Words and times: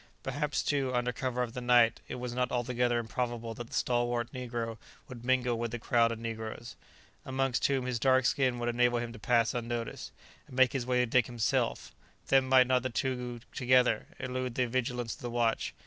Perhaps, 0.23 0.63
too, 0.63 0.91
under 0.95 1.13
cover 1.13 1.43
of 1.43 1.53
the 1.53 1.61
night, 1.61 1.99
it 2.07 2.15
was 2.15 2.33
not 2.33 2.51
altogether 2.51 2.97
improbable 2.97 3.53
that 3.53 3.67
the 3.67 3.73
stalwart 3.75 4.31
negro 4.33 4.79
would 5.07 5.23
mingle 5.23 5.59
with 5.59 5.69
the 5.69 5.77
crowd 5.77 6.11
of 6.11 6.17
negroes 6.17 6.75
(amongst 7.23 7.67
whom 7.67 7.85
his 7.85 7.99
dark 7.99 8.25
skin 8.25 8.57
would 8.57 8.67
enable 8.67 8.97
him 8.97 9.13
to 9.13 9.19
pass 9.19 9.53
unnoticed), 9.53 10.11
and 10.47 10.55
make 10.55 10.73
his 10.73 10.87
way 10.87 11.01
to 11.01 11.05
Dick 11.05 11.27
himself; 11.27 11.93
then 12.29 12.45
might 12.49 12.65
not 12.65 12.81
the 12.81 12.89
two 12.89 13.41
together 13.53 14.07
elude 14.17 14.55
the 14.55 14.65
vigilance 14.65 15.13
of 15.13 15.21
the 15.21 15.29
watch? 15.29 15.71